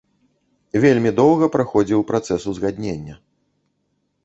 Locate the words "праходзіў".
1.57-2.03